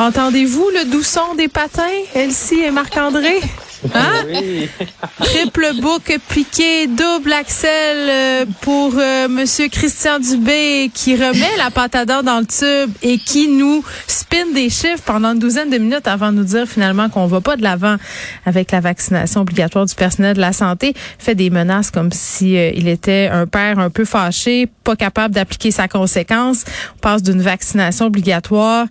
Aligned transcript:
Entendez-vous 0.00 0.70
le 0.70 0.90
doux 0.90 1.02
son 1.02 1.34
des 1.36 1.48
patins, 1.48 1.82
Elsie 2.14 2.60
et 2.60 2.70
Marc-André? 2.70 3.38
Hein? 3.94 4.26
Triple 5.22 5.80
bouc 5.80 6.14
piqué, 6.28 6.86
double 6.86 7.32
axel 7.32 7.70
euh, 8.10 8.44
pour 8.60 8.92
euh, 8.98 9.26
Monsieur 9.26 9.68
Christian 9.68 10.18
Dubé 10.18 10.90
qui 10.92 11.14
remet 11.14 11.48
la 11.56 12.04
dents 12.04 12.22
dans 12.22 12.40
le 12.40 12.44
tube 12.44 12.94
et 13.00 13.16
qui 13.16 13.48
nous 13.48 13.82
spin 14.06 14.52
des 14.52 14.68
chiffres 14.68 15.02
pendant 15.06 15.32
une 15.32 15.38
douzaine 15.38 15.70
de 15.70 15.78
minutes 15.78 16.06
avant 16.08 16.30
de 16.30 16.36
nous 16.36 16.44
dire 16.44 16.66
finalement 16.66 17.08
qu'on 17.08 17.26
va 17.26 17.40
pas 17.40 17.56
de 17.56 17.62
l'avant 17.62 17.96
avec 18.44 18.70
la 18.70 18.80
vaccination 18.80 19.40
obligatoire 19.40 19.86
du 19.86 19.94
personnel 19.94 20.36
de 20.36 20.42
la 20.42 20.52
santé. 20.52 20.92
Fait 21.18 21.34
des 21.34 21.48
menaces 21.48 21.90
comme 21.90 22.12
si 22.12 22.58
euh, 22.58 22.72
il 22.74 22.86
était 22.86 23.30
un 23.32 23.46
père 23.46 23.78
un 23.78 23.88
peu 23.88 24.04
fâché, 24.04 24.68
pas 24.84 24.94
capable 24.94 25.34
d'appliquer 25.34 25.70
sa 25.70 25.88
conséquence. 25.88 26.66
On 26.96 26.98
passe 26.98 27.22
d'une 27.22 27.40
vaccination 27.40 28.04
obligatoire 28.06 28.86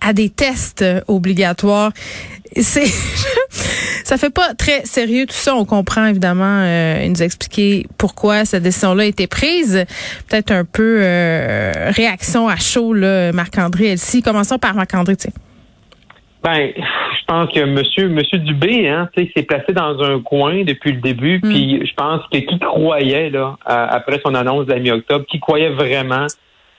à 0.00 0.12
des 0.12 0.30
tests 0.30 0.84
obligatoires. 1.08 1.92
C'est 2.56 2.86
ça 4.04 4.16
fait 4.16 4.34
pas 4.34 4.54
très 4.54 4.84
sérieux 4.84 5.26
tout 5.26 5.34
ça. 5.34 5.54
On 5.54 5.64
comprend 5.64 6.06
évidemment 6.06 6.62
euh, 6.64 7.06
nous 7.06 7.22
expliquer 7.22 7.86
pourquoi 7.96 8.44
cette 8.44 8.62
décision-là 8.62 9.04
a 9.04 9.06
été 9.06 9.26
prise. 9.26 9.84
Peut-être 10.28 10.50
un 10.50 10.64
peu 10.64 10.98
euh, 11.00 11.90
réaction 11.90 12.48
à 12.48 12.56
chaud 12.56 12.92
là, 12.92 13.32
Marc-André 13.32 13.92
Elsie. 13.92 14.22
Commençons 14.22 14.58
par 14.58 14.74
Marc-André. 14.74 15.14
Ben, 16.42 16.72
je 16.76 17.24
pense 17.26 17.52
que 17.52 17.64
Monsieur 17.64 18.08
Monsieur 18.08 18.38
Dubé, 18.38 18.88
hein, 18.88 19.08
s'est 19.14 19.42
placé 19.42 19.72
dans 19.72 20.02
un 20.02 20.20
coin 20.20 20.64
depuis 20.64 20.92
le 20.92 21.00
début. 21.00 21.38
Mm. 21.38 21.48
Puis 21.48 21.86
je 21.86 21.94
pense 21.94 22.22
que 22.32 22.38
qui 22.38 22.58
croyait 22.58 23.30
là, 23.30 23.56
à- 23.64 23.94
après 23.94 24.20
son 24.24 24.34
annonce 24.34 24.66
de 24.66 24.72
la 24.72 24.80
mi-octobre, 24.80 25.26
qui 25.30 25.38
croyait 25.38 25.70
vraiment 25.70 26.26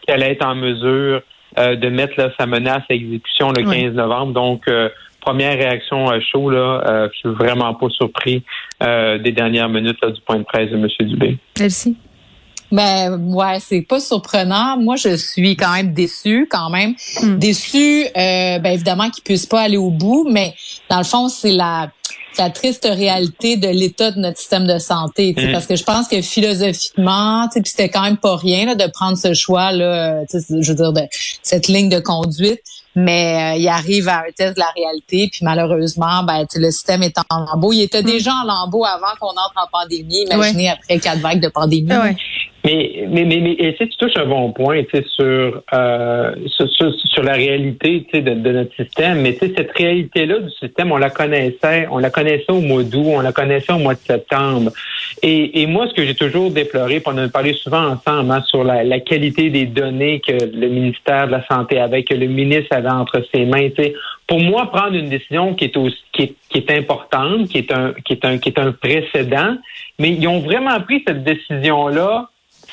qu'elle 0.05 0.23
allait 0.23 0.33
être 0.33 0.45
en 0.45 0.55
mesure 0.55 1.21
euh, 1.57 1.75
de 1.75 1.89
mettre 1.89 2.13
là, 2.17 2.29
sa 2.39 2.45
menace 2.45 2.83
à 2.89 2.93
exécution 2.93 3.51
le 3.51 3.65
Ouais. 3.67 3.81
15 3.83 3.93
novembre. 3.93 4.33
Donc 4.33 4.61
euh, 4.67 4.89
première 5.19 5.57
réaction 5.57 6.09
à 6.09 6.19
chaud 6.19 6.49
là, 6.49 6.81
euh, 6.87 7.09
je 7.13 7.19
suis 7.19 7.29
vraiment 7.37 7.73
pas 7.73 7.89
surpris 7.89 8.43
euh, 8.81 9.17
des 9.19 9.31
dernières 9.31 9.69
minutes 9.69 9.97
là, 10.03 10.11
du 10.11 10.21
point 10.21 10.37
de 10.37 10.43
presse 10.43 10.69
de 10.71 10.77
Monsieur 10.77 11.05
Dubé. 11.05 11.37
Elsie? 11.59 11.95
Ben 12.71 13.19
ouais, 13.33 13.59
c'est 13.59 13.81
pas 13.81 13.99
surprenant. 13.99 14.77
Moi, 14.77 14.95
je 14.95 15.17
suis 15.17 15.57
quand 15.57 15.73
même 15.73 15.91
déçue, 15.93 16.47
quand 16.49 16.69
même 16.69 16.93
Mm. 17.21 17.35
déçue. 17.37 18.03
Euh, 18.05 18.59
ben 18.59 18.67
évidemment 18.73 19.09
qu'ils 19.09 19.23
puissent 19.25 19.45
pas 19.45 19.59
aller 19.61 19.75
au 19.75 19.89
bout, 19.89 20.25
mais 20.31 20.53
dans 20.89 20.97
le 20.99 21.03
fond, 21.03 21.27
c'est 21.27 21.51
la 21.51 21.89
la 22.37 22.49
triste 22.49 22.87
réalité 22.89 23.57
de 23.57 23.67
l'état 23.67 24.11
de 24.11 24.19
notre 24.19 24.37
système 24.37 24.67
de 24.67 24.77
santé. 24.79 25.35
Mm. 25.37 25.51
Parce 25.51 25.67
que 25.67 25.75
je 25.75 25.83
pense 25.83 26.07
que 26.07 26.21
philosophiquement, 26.21 27.47
puis 27.51 27.61
c'était 27.65 27.89
quand 27.89 28.01
même 28.01 28.17
pas 28.17 28.35
rien 28.35 28.65
là, 28.65 28.75
de 28.75 28.89
prendre 28.91 29.17
ce 29.17 29.33
choix 29.33 29.71
là. 29.71 30.21
tu 30.29 30.39
sais, 30.39 30.61
Je 30.61 30.71
veux 30.71 30.75
dire 30.75 30.93
de 30.93 31.01
cette 31.43 31.67
ligne 31.67 31.89
de 31.89 31.99
conduite. 31.99 32.61
Mais 32.93 33.55
euh, 33.55 33.57
il 33.57 33.67
arrive 33.69 34.09
à 34.09 34.17
un 34.19 34.31
test 34.35 34.55
de 34.55 34.59
la 34.59 34.69
réalité, 34.75 35.29
puis 35.31 35.39
malheureusement, 35.43 36.23
ben, 36.23 36.45
le 36.53 36.71
système 36.71 37.03
est 37.03 37.17
en 37.29 37.45
lambeau. 37.45 37.71
Il 37.71 37.81
était 37.83 38.03
déjà 38.03 38.33
en 38.33 38.43
lambeau 38.43 38.83
avant 38.83 39.15
qu'on 39.17 39.29
entre 39.29 39.53
en 39.55 39.67
pandémie. 39.71 40.25
Imaginez 40.29 40.69
après 40.69 40.99
quatre 40.99 41.19
vagues 41.19 41.41
de 41.41 41.47
pandémie. 41.47 41.89
Ouais. 41.89 42.17
Mais, 42.71 43.05
mais, 43.09 43.25
mais, 43.25 43.39
mais 43.41 43.51
et 43.53 43.75
si 43.77 43.89
tu 43.89 43.97
touches 43.97 44.15
un 44.15 44.25
bon 44.25 44.51
point 44.53 44.83
sur, 45.05 45.61
euh, 45.73 46.35
sur, 46.47 46.69
sur, 46.69 46.93
sur 46.93 47.23
la 47.23 47.33
réalité 47.33 48.05
de, 48.13 48.19
de 48.19 48.51
notre 48.51 48.73
système, 48.75 49.21
mais 49.21 49.33
cette 49.33 49.71
réalité-là 49.75 50.39
du 50.39 50.49
système, 50.51 50.91
on 50.91 50.97
la 50.97 51.09
connaissait, 51.09 51.87
on 51.91 51.97
la 51.97 52.09
connaissait 52.09 52.49
au 52.49 52.61
mois 52.61 52.83
d'août, 52.83 53.05
on 53.07 53.21
la 53.21 53.33
connaissait 53.33 53.73
au 53.73 53.79
mois 53.79 53.95
de 53.95 53.99
septembre. 53.99 54.71
Et, 55.21 55.61
et 55.61 55.67
moi, 55.67 55.87
ce 55.89 55.93
que 55.93 56.05
j'ai 56.05 56.15
toujours 56.15 56.49
déploré, 56.51 57.01
puis 57.01 57.13
on 57.13 57.17
en 57.19 57.25
a 57.25 57.29
parlé 57.29 57.53
souvent 57.53 57.87
ensemble, 57.87 58.31
hein, 58.31 58.41
sur 58.47 58.63
la, 58.63 58.83
la 58.83 58.99
qualité 59.01 59.49
des 59.49 59.65
données 59.65 60.21
que 60.21 60.31
le 60.31 60.67
ministère 60.69 61.27
de 61.27 61.33
la 61.33 61.45
Santé 61.47 61.77
avait, 61.77 62.03
que 62.03 62.13
le 62.13 62.27
ministre 62.27 62.73
avait 62.73 62.89
entre 62.89 63.21
ses 63.33 63.45
mains. 63.45 63.67
Pour 64.27 64.39
moi, 64.39 64.71
prendre 64.71 64.95
une 64.95 65.09
décision 65.09 65.55
qui 65.55 65.65
est, 65.65 65.75
aussi, 65.75 65.97
qui 66.13 66.21
est, 66.23 66.33
qui 66.49 66.59
est 66.59 66.71
importante, 66.71 67.49
qui 67.49 67.57
est, 67.57 67.71
un, 67.73 67.93
qui, 68.05 68.13
est 68.13 68.23
un, 68.23 68.37
qui 68.37 68.49
est 68.49 68.59
un 68.59 68.71
précédent, 68.71 69.57
mais 69.99 70.11
ils 70.11 70.27
ont 70.27 70.39
vraiment 70.39 70.79
pris 70.79 71.03
cette 71.05 71.23
décision-là 71.23 72.29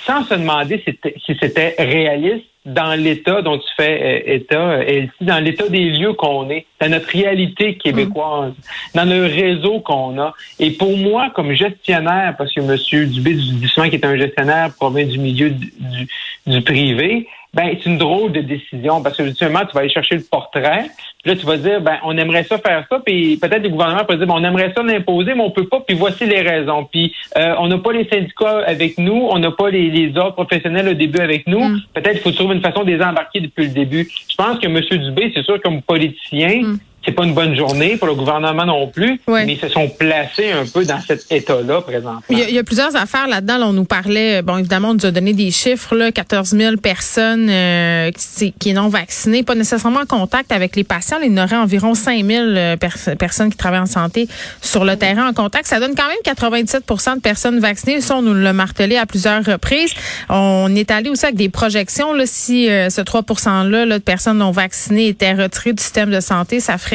sans 0.06 0.24
se 0.24 0.34
demander 0.34 0.82
si 0.84 1.36
c'était- 1.40 1.74
réaliste 1.78 2.44
dans 2.66 2.94
l'état 3.00 3.40
dont 3.40 3.56
tu 3.56 3.68
fais 3.76 4.22
euh, 4.26 4.34
état, 4.34 4.60
euh, 4.60 4.84
Elsie, 4.86 5.10
dans 5.22 5.42
l'état 5.42 5.68
des 5.68 5.90
lieux 5.90 6.12
qu'on 6.12 6.50
est, 6.50 6.66
dans 6.80 6.90
notre 6.90 7.08
réalité 7.08 7.76
québécoise, 7.76 8.52
dans 8.94 9.08
le 9.08 9.22
réseau 9.24 9.80
qu'on 9.80 10.18
a. 10.20 10.34
Et 10.58 10.72
pour 10.72 10.96
moi, 10.96 11.30
comme 11.34 11.52
gestionnaire, 11.52 12.34
parce 12.36 12.52
que 12.52 12.60
M. 12.60 13.08
Dubé 13.08 13.34
du 13.34 13.68
qu'il 13.68 13.94
est 13.94 14.04
un 14.04 14.16
gestionnaire 14.18 14.70
provient 14.76 15.06
du 15.06 15.18
milieu 15.18 15.50
du, 15.50 15.72
du, 15.78 16.08
du 16.46 16.60
privé, 16.62 17.26
ben 17.54 17.70
c'est 17.72 17.88
une 17.88 17.98
drôle 17.98 18.32
de 18.32 18.40
décision 18.40 19.02
parce 19.02 19.16
que 19.16 19.22
ultimement, 19.22 19.60
tu 19.66 19.74
vas 19.74 19.80
aller 19.80 19.90
chercher 19.90 20.16
le 20.16 20.22
portrait. 20.22 20.86
Puis 21.22 21.32
là, 21.32 21.36
tu 21.36 21.46
vas 21.46 21.56
dire, 21.56 21.80
ben 21.80 21.96
on 22.04 22.16
aimerait 22.16 22.44
ça 22.44 22.58
faire 22.58 22.86
ça, 22.88 23.00
puis 23.04 23.36
peut-être 23.36 23.62
le 23.62 23.70
gouvernement 23.70 24.04
peut 24.04 24.16
dire, 24.16 24.26
ben, 24.26 24.34
on 24.36 24.44
aimerait 24.44 24.72
ça 24.76 24.82
l'imposer, 24.82 25.34
mais 25.34 25.42
on 25.42 25.50
peut 25.50 25.66
pas, 25.66 25.80
puis 25.80 25.96
voici 25.96 26.26
les 26.26 26.42
raisons. 26.42 26.84
Puis 26.84 27.14
euh, 27.36 27.54
on 27.58 27.68
n'a 27.68 27.78
pas 27.78 27.92
les 27.92 28.08
syndicats 28.08 28.62
avec 28.66 28.98
nous, 28.98 29.28
on 29.30 29.38
n'a 29.38 29.50
pas 29.50 29.70
les, 29.70 29.90
les 29.90 30.16
ordres 30.16 30.34
professionnels 30.34 30.88
au 30.88 30.94
début 30.94 31.20
avec 31.20 31.46
nous. 31.46 31.60
Mm. 31.60 31.80
Peut-être 31.94 32.12
qu'il 32.12 32.20
faut 32.22 32.32
trouver 32.32 32.54
une 32.54 32.62
façon 32.62 32.84
de 32.84 32.90
les 32.90 33.02
embarquer 33.02 33.40
depuis 33.40 33.64
le 33.64 33.72
début. 33.72 34.08
Je 34.28 34.36
pense 34.36 34.58
que 34.58 34.66
M. 34.66 34.80
Dubé, 35.02 35.32
c'est 35.34 35.44
sûr, 35.44 35.60
comme 35.62 35.82
politicien, 35.82 36.62
Mm. 36.62 36.78
C'est 37.04 37.12
pas 37.12 37.24
une 37.24 37.34
bonne 37.34 37.56
journée 37.56 37.96
pour 37.96 38.06
le 38.08 38.14
gouvernement 38.14 38.66
non 38.66 38.86
plus, 38.88 39.20
mais 39.46 39.54
ils 39.54 39.60
se 39.60 39.68
sont 39.68 39.88
placés 39.88 40.50
un 40.50 40.66
peu 40.66 40.84
dans 40.84 41.00
cet 41.00 41.24
état-là 41.30 41.80
présentement. 41.80 42.20
Il 42.28 42.38
y, 42.38 42.42
a, 42.42 42.48
il 42.48 42.54
y 42.54 42.58
a 42.58 42.64
plusieurs 42.64 42.94
affaires 42.96 43.28
là-dedans. 43.28 43.58
Là, 43.58 43.66
on 43.68 43.72
nous 43.72 43.84
parlait, 43.84 44.42
bon, 44.42 44.58
évidemment, 44.58 44.90
on 44.90 44.94
nous 44.94 45.06
a 45.06 45.10
donné 45.10 45.32
des 45.32 45.50
chiffres, 45.50 45.94
là, 45.96 46.12
14 46.12 46.50
000 46.50 46.76
personnes 46.76 47.48
euh, 47.48 48.10
qui, 48.36 48.52
qui 48.52 48.72
non 48.74 48.88
vaccinées, 48.88 49.42
pas 49.42 49.54
nécessairement 49.54 50.00
en 50.00 50.06
contact 50.06 50.52
avec 50.52 50.76
les 50.76 50.84
patients. 50.84 51.16
Il 51.24 51.32
y 51.34 51.40
en 51.40 51.44
aurait 51.44 51.56
environ 51.56 51.94
5 51.94 52.24
000 52.24 52.44
euh, 52.44 52.76
pers- 52.76 53.16
personnes 53.18 53.50
qui 53.50 53.56
travaillent 53.56 53.80
en 53.80 53.86
santé 53.86 54.28
sur 54.60 54.84
le 54.84 54.96
terrain 54.96 55.28
en 55.28 55.32
contact. 55.32 55.66
Ça 55.66 55.80
donne 55.80 55.94
quand 55.94 56.08
même 56.08 56.34
97% 56.36 57.16
de 57.16 57.20
personnes 57.20 57.58
vaccinées. 57.60 58.00
Ça, 58.00 58.16
on 58.16 58.22
nous 58.22 58.34
l'a 58.34 58.52
martelé 58.52 58.96
à 58.96 59.06
plusieurs 59.06 59.44
reprises. 59.44 59.92
On 60.28 60.74
est 60.74 60.90
allé 60.90 61.10
aussi 61.10 61.24
avec 61.24 61.36
des 61.36 61.48
projections. 61.48 62.12
Là, 62.12 62.24
si 62.26 62.68
euh, 62.68 62.90
ce 62.90 63.00
3 63.00 63.22
%-là 63.22 63.86
là, 63.86 63.98
de 63.98 64.02
personnes 64.02 64.38
non 64.38 64.50
vaccinées 64.50 65.08
étaient 65.08 65.32
retirées 65.32 65.72
du 65.72 65.82
système 65.82 66.10
de 66.10 66.20
santé, 66.20 66.60
ça 66.60 66.76
ferait 66.76 66.87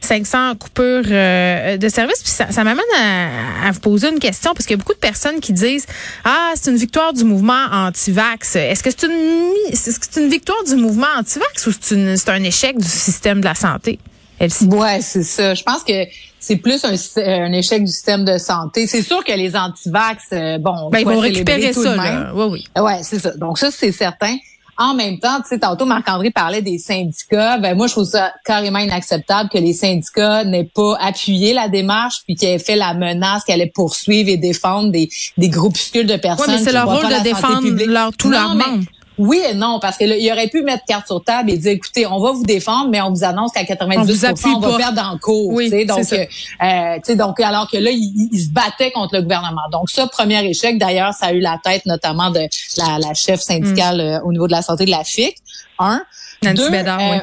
500 0.00 0.54
coupures 0.56 1.02
euh, 1.10 1.76
de 1.76 1.88
services. 1.88 2.22
Puis 2.22 2.30
ça, 2.32 2.50
ça 2.50 2.64
m'amène 2.64 2.84
à, 2.98 3.68
à 3.68 3.70
vous 3.72 3.80
poser 3.80 4.08
une 4.08 4.18
question 4.18 4.52
parce 4.54 4.66
qu'il 4.66 4.76
y 4.76 4.78
a 4.78 4.82
beaucoup 4.82 4.94
de 4.94 4.98
personnes 4.98 5.40
qui 5.40 5.52
disent 5.52 5.86
ah 6.24 6.52
c'est 6.54 6.70
une 6.70 6.76
victoire 6.76 7.12
du 7.12 7.24
mouvement 7.24 7.66
anti-vax. 7.72 8.56
Est-ce 8.56 8.82
que 8.82 8.90
c'est 8.90 9.06
une 9.06 9.12
mi- 9.50 9.72
est-ce 9.72 9.98
que 9.98 10.06
c'est 10.10 10.20
une 10.22 10.28
victoire 10.30 10.62
du 10.64 10.76
mouvement 10.76 11.06
anti-vax 11.18 11.66
ou 11.66 11.72
c'est 11.80 12.28
un 12.28 12.42
échec 12.42 12.78
du 12.78 12.88
système 12.88 13.40
de 13.40 13.44
la 13.46 13.54
santé? 13.54 13.98
Elsie? 14.38 14.66
Ouais, 14.66 15.00
c'est 15.00 15.22
ça. 15.22 15.54
Je 15.54 15.62
pense 15.62 15.82
que 15.82 16.04
c'est 16.38 16.56
plus 16.56 16.84
un, 16.84 16.94
un 17.22 17.52
échec 17.52 17.82
du 17.82 17.90
système 17.90 18.24
de 18.24 18.36
santé. 18.36 18.86
C'est 18.86 19.00
sûr 19.02 19.24
que 19.24 19.32
les 19.32 19.56
antivax, 19.56 20.24
euh, 20.32 20.58
bon, 20.58 20.74
on 20.84 20.90
Ben, 20.90 20.98
ils 21.00 21.06
vont 21.06 21.18
récupérer 21.18 21.72
tout 21.72 21.82
ça. 21.82 21.96
Là. 21.96 22.32
Oui, 22.34 22.44
oui. 22.76 22.82
Ouais, 22.82 22.98
c'est 23.02 23.18
ça. 23.18 23.30
Donc 23.36 23.58
ça, 23.58 23.70
c'est 23.70 23.92
certain. 23.92 24.36
En 24.78 24.94
même 24.94 25.18
temps, 25.18 25.40
tu 25.40 25.48
sais, 25.48 25.58
tantôt 25.58 25.86
Marc-André 25.86 26.30
parlait 26.30 26.62
des 26.62 26.78
syndicats. 26.78 27.58
Ben 27.58 27.76
moi, 27.76 27.86
je 27.86 27.92
trouve 27.92 28.04
ça 28.04 28.32
carrément 28.44 28.78
inacceptable 28.78 29.48
que 29.48 29.58
les 29.58 29.72
syndicats 29.72 30.44
n'aient 30.44 30.70
pas 30.74 30.96
appuyé 31.00 31.54
la 31.54 31.68
démarche 31.68 32.22
puis 32.24 32.34
qu'ils 32.34 32.48
aient 32.48 32.58
fait 32.58 32.76
la 32.76 32.94
menace 32.94 33.44
qu'elle 33.44 33.60
allait 33.60 33.72
poursuivre 33.74 34.28
et 34.28 34.36
défendre 34.36 34.90
des, 34.90 35.08
des 35.38 35.48
groupuscules 35.48 36.06
de 36.06 36.16
personnes. 36.16 36.46
Oui, 36.48 36.54
mais 36.58 36.64
c'est 36.64 36.72
leur 36.72 36.86
rôle 36.86 37.08
de 37.08 37.22
défendre 37.22 37.84
leur, 37.86 38.12
tous 38.16 38.30
leurs 38.30 38.54
membres. 38.54 38.84
Oui 39.18 39.40
et 39.48 39.54
non, 39.54 39.78
parce 39.80 39.96
qu'il 39.96 40.30
aurait 40.30 40.48
pu 40.48 40.62
mettre 40.62 40.84
carte 40.86 41.06
sur 41.06 41.22
table 41.24 41.50
et 41.50 41.56
dire, 41.56 41.72
écoutez, 41.72 42.06
on 42.06 42.20
va 42.20 42.32
vous 42.32 42.44
défendre, 42.44 42.90
mais 42.90 43.00
on 43.00 43.10
vous 43.10 43.24
annonce 43.24 43.52
qu'à 43.52 43.62
90% 43.62 44.54
on, 44.56 44.58
va 44.60 44.76
perdre 44.76 45.02
en 45.02 45.18
cours. 45.18 45.48
Oui, 45.48 45.70
donc, 45.86 46.00
euh, 46.12 47.14
donc, 47.14 47.40
alors 47.40 47.70
que 47.70 47.78
là, 47.78 47.90
il, 47.92 48.38
se 48.38 48.50
battait 48.50 48.90
contre 48.90 49.14
le 49.14 49.22
gouvernement. 49.22 49.62
Donc, 49.72 49.88
ça, 49.88 50.06
premier 50.06 50.44
échec. 50.44 50.78
D'ailleurs, 50.78 51.14
ça 51.14 51.26
a 51.26 51.32
eu 51.32 51.40
la 51.40 51.58
tête 51.62 51.86
notamment 51.86 52.30
de 52.30 52.40
la, 52.76 52.98
la 52.98 53.14
chef 53.14 53.40
syndicale 53.40 53.96
mm. 53.96 54.00
euh, 54.00 54.20
au 54.24 54.32
niveau 54.32 54.46
de 54.46 54.52
la 54.52 54.62
santé 54.62 54.84
de 54.84 54.90
la 54.90 55.04
FIC. 55.04 55.36
Un. 55.78 56.02
Nancy 56.42 56.70
Bédard, 56.70 57.00
oui. 57.00 57.16
Euh, 57.16 57.20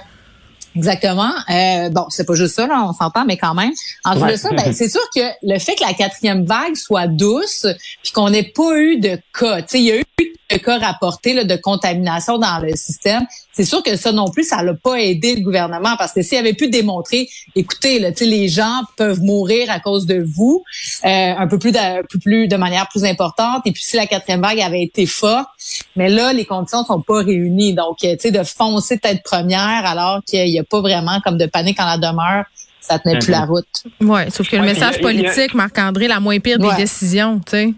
exactement. 0.75 1.31
Euh, 1.49 1.89
bon, 1.89 2.05
c'est 2.09 2.25
pas 2.25 2.33
juste 2.33 2.55
ça, 2.55 2.67
là, 2.67 2.85
on 2.87 2.93
s'entend, 2.93 3.25
mais 3.25 3.37
quand 3.37 3.53
même. 3.53 3.71
En 4.03 4.19
ouais. 4.19 4.31
de 4.31 4.37
ça, 4.37 4.49
ben, 4.51 4.73
c'est 4.73 4.89
sûr 4.89 5.01
que 5.15 5.21
le 5.43 5.59
fait 5.59 5.75
que 5.75 5.83
la 5.83 5.93
quatrième 5.93 6.45
vague 6.45 6.75
soit 6.75 7.07
douce, 7.07 7.67
puis 8.01 8.11
qu'on 8.11 8.29
n'ait 8.29 8.51
pas 8.55 8.77
eu 8.77 8.99
de 8.99 9.19
cas, 9.37 9.61
tu 9.61 9.67
sais, 9.67 9.79
il 9.79 9.85
y 9.85 9.91
a 9.91 9.97
eu 9.97 9.99
de 9.99 10.32
cas 10.57 10.79
rapportés 10.79 11.33
là, 11.33 11.43
de 11.43 11.55
contamination 11.55 12.37
dans 12.37 12.59
le 12.59 12.75
système, 12.75 13.25
c'est 13.51 13.65
sûr 13.65 13.83
que 13.83 13.95
ça 13.95 14.11
non 14.11 14.29
plus, 14.29 14.43
ça 14.43 14.63
l'a 14.63 14.73
pas 14.73 14.99
aidé 14.99 15.35
le 15.35 15.41
gouvernement 15.41 15.95
parce 15.97 16.13
que 16.13 16.21
s'il 16.21 16.37
avait 16.37 16.53
pu 16.53 16.69
démontrer, 16.69 17.29
écoutez, 17.55 17.99
là, 17.99 18.09
les 18.19 18.47
gens 18.47 18.81
peuvent 18.97 19.21
mourir 19.21 19.69
à 19.69 19.79
cause 19.79 20.05
de 20.05 20.25
vous, 20.25 20.63
euh, 21.05 21.07
un 21.07 21.47
peu 21.47 21.59
plus 21.59 21.71
de, 21.71 22.05
plus, 22.07 22.19
plus 22.19 22.47
de 22.47 22.55
manière 22.55 22.87
plus 22.89 23.03
importante. 23.03 23.61
Et 23.65 23.71
puis 23.71 23.83
si 23.83 23.95
la 23.95 24.07
quatrième 24.07 24.41
vague 24.41 24.59
avait 24.59 24.83
été 24.83 25.05
forte, 25.05 25.47
mais 25.95 26.09
là 26.09 26.33
les 26.33 26.45
conditions 26.45 26.83
sont 26.83 27.01
pas 27.01 27.21
réunies, 27.21 27.73
donc 27.73 27.97
tu 27.99 28.07
sais 28.19 28.31
de 28.31 28.43
foncer 28.43 28.97
tête 28.97 29.21
première 29.23 29.85
alors 29.85 30.21
qu'il 30.25 30.49
y 30.49 30.59
a 30.59 30.63
pas 30.63 30.81
vraiment 30.81 31.19
comme 31.23 31.37
de 31.37 31.45
panique 31.45 31.79
en 31.79 31.85
la 31.85 31.97
demeure 31.97 32.45
ça 32.83 32.99
tenait 32.99 33.19
plus 33.19 33.31
la 33.31 33.45
route. 33.45 33.83
Oui, 34.01 34.21
sauf 34.29 34.49
que 34.49 34.57
le 34.57 34.63
message 34.63 34.99
politique, 34.99 35.53
Marc-André, 35.53 36.07
la 36.07 36.19
moins 36.19 36.39
pire 36.39 36.59
des 36.59 36.73
décisions, 36.75 37.39
tu 37.39 37.51
sais. 37.51 37.73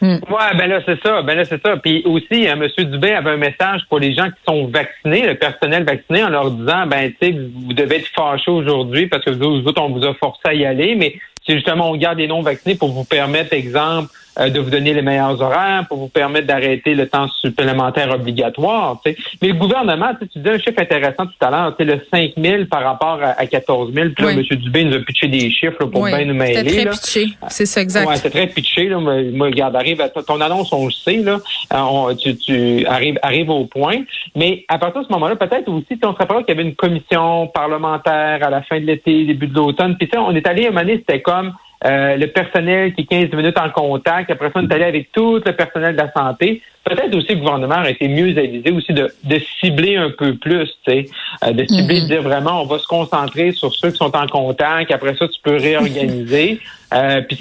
Hmm. 0.00 0.14
Ouais, 0.30 0.56
ben 0.56 0.68
là, 0.68 0.80
c'est 0.86 1.00
ça. 1.02 1.22
Ben 1.22 1.36
là, 1.36 1.44
c'est 1.44 1.60
ça. 1.60 1.76
Puis 1.76 2.02
aussi, 2.06 2.48
hein, 2.48 2.58
M. 2.60 2.84
Dubé 2.90 3.12
avait 3.12 3.30
un 3.30 3.36
message 3.36 3.82
pour 3.88 3.98
les 3.98 4.14
gens 4.14 4.28
qui 4.28 4.42
sont 4.48 4.66
vaccinés, 4.66 5.26
le 5.26 5.34
personnel 5.34 5.84
vacciné, 5.84 6.24
en 6.24 6.30
leur 6.30 6.50
disant, 6.50 6.86
ben, 6.86 7.12
tu 7.20 7.28
sais, 7.28 7.32
vous 7.32 7.74
devez 7.74 7.96
être 7.96 8.08
fâchés 8.08 8.50
aujourd'hui 8.50 9.08
parce 9.08 9.24
que 9.24 9.30
vous, 9.30 9.66
autres, 9.66 9.82
on 9.82 9.90
vous 9.90 10.04
a 10.04 10.14
forcé 10.14 10.40
à 10.44 10.54
y 10.54 10.64
aller, 10.64 10.94
mais 10.94 11.16
c'est 11.46 11.54
justement, 11.54 11.90
on 11.90 11.96
garde 11.96 12.18
les 12.18 12.28
non-vaccinés 12.28 12.76
pour 12.76 12.92
vous 12.92 13.04
permettre, 13.04 13.52
exemple, 13.52 14.08
euh, 14.40 14.50
de 14.50 14.60
vous 14.60 14.70
donner 14.70 14.92
les 14.94 15.02
meilleurs 15.02 15.40
horaires, 15.40 15.86
pour 15.88 15.98
vous 15.98 16.08
permettre 16.08 16.46
d'arrêter 16.46 16.94
le 16.94 17.08
temps 17.08 17.28
supplémentaire 17.28 18.10
obligatoire. 18.10 19.00
Mais 19.04 19.48
le 19.48 19.54
gouvernement, 19.54 20.12
tu 20.20 20.38
dis 20.38 20.48
un 20.48 20.58
chiffre 20.58 20.80
intéressant 20.80 21.26
tout 21.26 21.44
à 21.44 21.50
l'heure, 21.50 21.74
c'est 21.78 21.84
le 21.84 22.00
5 22.10 22.32
000 22.36 22.64
par 22.66 22.82
rapport 22.82 23.20
à, 23.22 23.46
14 23.46 23.92
000. 23.92 24.08
Puis 24.14 24.24
là, 24.24 24.32
M. 24.32 24.42
Dubé 24.42 24.84
nous 24.84 24.96
a 24.96 25.00
pitché 25.00 25.28
des 25.28 25.50
chiffres 25.50 25.84
pour 25.84 26.04
bien 26.04 26.24
nous 26.24 26.34
mêler. 26.34 26.54
C'est 26.54 26.82
très 26.82 26.90
pitché, 26.90 27.26
c'est 27.48 27.66
ça, 27.66 27.80
exact. 27.80 28.08
Ouais, 28.08 28.16
c'est 28.16 28.30
très 28.30 28.46
pitché. 28.46 28.88
Là. 28.88 28.98
Moi, 28.98 29.46
regarde, 29.46 29.76
arrive 29.76 30.00
à 30.00 30.08
ton 30.08 30.40
annonce, 30.40 30.72
on 30.72 30.86
le 30.86 30.92
sait, 30.92 31.16
là. 31.16 31.38
Euh, 31.72 32.14
tu, 32.14 32.36
tu 32.36 32.86
arrives 32.86 33.18
arrive 33.22 33.50
au 33.50 33.64
point. 33.64 34.02
Mais 34.34 34.64
à 34.68 34.78
partir 34.78 35.02
de 35.02 35.06
ce 35.06 35.12
moment-là, 35.12 35.36
peut-être 35.36 35.68
aussi, 35.68 35.98
on 36.02 36.12
se 36.12 36.18
rappelle 36.18 36.44
qu'il 36.44 36.56
y 36.56 36.58
avait 36.58 36.68
une 36.68 36.74
commission 36.74 37.46
parlementaire 37.48 38.42
à 38.42 38.50
la 38.50 38.62
fin 38.62 38.80
de 38.80 38.86
l'été, 38.86 39.24
début 39.24 39.46
de 39.46 39.54
l'automne. 39.54 39.96
Puis 39.96 40.08
on 40.16 40.34
est 40.34 40.46
allé 40.46 40.64
à 40.64 40.68
un 40.68 40.70
moment 40.70 40.82
donné, 40.82 40.98
c'était 40.98 41.22
comme 41.22 41.52
euh, 41.84 42.16
le 42.16 42.26
personnel 42.26 42.94
qui 42.94 43.02
est 43.02 43.04
15 43.06 43.32
minutes 43.32 43.58
en 43.58 43.70
contact. 43.70 44.30
Après 44.30 44.48
ça, 44.48 44.52
on 44.56 44.68
est 44.68 44.72
allé 44.72 44.84
avec 44.84 45.12
tout 45.12 45.40
le 45.44 45.52
personnel 45.52 45.96
de 45.96 46.00
la 46.00 46.12
santé. 46.12 46.60
Peut-être 46.84 47.14
aussi 47.14 47.34
le 47.34 47.40
gouvernement 47.40 47.80
aurait 47.80 47.92
été 47.92 48.08
mieux 48.08 48.36
avisé 48.36 48.70
aussi 48.70 48.92
de, 48.92 49.10
de 49.24 49.40
cibler 49.60 49.96
un 49.96 50.10
peu 50.10 50.34
plus, 50.34 50.68
tu 50.84 50.92
sais, 50.92 51.04
euh, 51.44 51.52
de 51.52 51.64
cibler, 51.64 52.00
de 52.00 52.04
mm-hmm. 52.04 52.08
dire 52.08 52.22
vraiment, 52.22 52.62
on 52.62 52.66
va 52.66 52.78
se 52.78 52.86
concentrer 52.86 53.52
sur 53.52 53.74
ceux 53.74 53.90
qui 53.90 53.96
sont 53.96 54.14
en 54.14 54.26
contact. 54.26 54.90
Après 54.90 55.14
ça, 55.14 55.26
tu 55.28 55.40
peux 55.42 55.56
réorganiser. 55.56 56.60
euh, 56.94 57.22
puis 57.22 57.38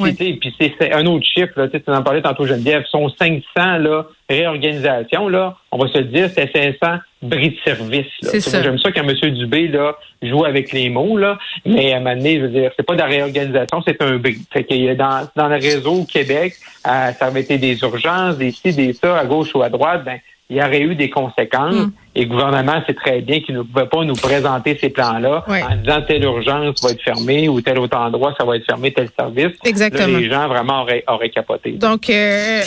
c'est, 0.57 0.73
c'est 0.79 0.93
un 0.93 1.05
autre 1.05 1.25
chiffre, 1.25 1.53
là, 1.57 1.67
tu 1.67 1.81
en 1.87 2.03
parlais 2.03 2.21
tantôt, 2.21 2.45
Geneviève, 2.45 2.85
sont 2.85 3.09
500 3.09 3.43
là, 3.55 4.05
réorganisations. 4.29 5.27
Là, 5.27 5.57
on 5.71 5.77
va 5.77 5.87
se 5.89 5.97
le 5.97 6.05
dire, 6.05 6.29
c'est 6.33 6.49
500 6.51 6.99
bris 7.21 7.49
de 7.49 7.57
service. 7.63 8.07
J'aime 8.21 8.79
ça 8.79 8.91
quand 8.91 9.07
M. 9.07 9.13
Dubé 9.31 9.67
là, 9.67 9.95
joue 10.21 10.45
avec 10.45 10.71
les 10.71 10.89
mots, 10.89 11.17
là, 11.17 11.37
mais 11.65 11.93
à 11.93 11.97
un 11.97 11.99
moment 11.99 12.15
donné, 12.15 12.37
je 12.37 12.41
veux 12.43 12.49
dire, 12.49 12.71
c'est 12.75 12.85
pas 12.85 12.93
de 12.93 12.99
la 12.99 13.05
réorganisation, 13.05 13.81
c'est 13.85 14.01
un 14.01 14.17
bris. 14.17 14.39
Fait 14.51 14.65
a 14.89 14.95
dans, 14.95 15.27
dans 15.35 15.47
le 15.47 15.55
réseau 15.55 16.01
au 16.01 16.05
Québec, 16.05 16.53
euh, 16.87 17.11
ça 17.11 17.25
avait 17.25 17.41
été 17.41 17.57
des 17.57 17.79
urgences, 17.81 18.37
des 18.37 18.51
ci, 18.51 18.73
des 18.73 18.93
ça, 18.93 19.17
à 19.17 19.25
gauche 19.25 19.53
ou 19.53 19.61
à 19.61 19.69
droite, 19.69 20.03
ben, 20.05 20.19
il 20.49 20.57
y 20.57 20.61
aurait 20.61 20.81
eu 20.81 20.95
des 20.95 21.09
conséquences. 21.09 21.75
Mm. 21.75 21.91
Et 22.15 22.23
le 22.23 22.29
gouvernement 22.29 22.81
sait 22.87 22.95
très 22.95 23.21
bien 23.21 23.39
qu'il 23.39 23.55
ne 23.55 23.61
pouvait 23.61 23.85
pas 23.85 24.03
nous 24.03 24.15
présenter 24.15 24.77
ces 24.81 24.89
plans-là 24.89 25.45
en 25.47 25.75
disant 25.75 26.01
telle 26.07 26.23
urgence 26.23 26.83
va 26.83 26.89
être 26.89 27.01
fermée 27.01 27.47
ou 27.47 27.61
tel 27.61 27.77
autre 27.77 27.95
endroit 27.95 28.33
ça 28.37 28.43
va 28.43 28.57
être 28.57 28.65
fermé, 28.65 28.91
tel 28.91 29.09
service. 29.17 29.55
Exactement. 29.63 30.17
les 30.17 30.29
gens 30.29 30.47
vraiment 30.47 30.81
auraient, 30.81 31.03
auraient 31.07 31.29
capoté. 31.29 31.73
Donc, 31.73 32.09
euh, 32.09 32.61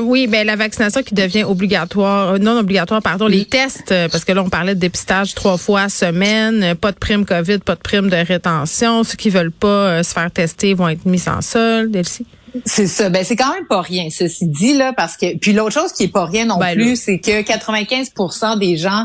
oui, 0.00 0.26
ben 0.26 0.46
la 0.46 0.56
vaccination 0.56 1.02
qui 1.02 1.14
devient 1.14 1.44
obligatoire, 1.44 2.32
euh, 2.32 2.38
non 2.38 2.58
obligatoire, 2.58 3.02
pardon, 3.02 3.26
les 3.26 3.44
tests, 3.44 3.92
euh, 3.92 4.08
parce 4.10 4.24
que 4.24 4.32
là 4.32 4.42
on 4.42 4.48
parlait 4.48 4.74
de 4.74 4.80
dépistage 4.80 5.34
trois 5.34 5.58
fois 5.58 5.88
semaine, 5.90 6.74
pas 6.74 6.90
de 6.90 6.98
prime 6.98 7.26
COVID, 7.26 7.58
pas 7.58 7.74
de 7.74 7.80
prime 7.80 8.08
de 8.08 8.16
rétention. 8.16 9.04
Ceux 9.04 9.16
qui 9.16 9.28
veulent 9.28 9.52
pas 9.52 10.02
se 10.02 10.14
faire 10.14 10.30
tester 10.30 10.72
vont 10.72 10.88
être 10.88 11.04
mis 11.04 11.18
sans 11.18 11.42
sol, 11.42 11.90
Delcy. 11.90 12.26
C'est 12.64 12.86
ça. 12.86 13.08
Ben 13.08 13.24
c'est 13.24 13.36
quand 13.36 13.52
même 13.52 13.66
pas 13.66 13.80
rien, 13.80 14.08
ceci 14.10 14.46
dit 14.46 14.76
là, 14.76 14.92
parce 14.92 15.16
que 15.16 15.36
puis 15.36 15.52
l'autre 15.52 15.74
chose 15.74 15.92
qui 15.92 16.04
est 16.04 16.08
pas 16.08 16.24
rien 16.24 16.46
non 16.46 16.58
ben 16.58 16.74
plus, 16.74 16.96
c'est 16.96 17.18
que 17.18 17.42
95% 17.42 18.58
des 18.58 18.76
gens 18.76 19.04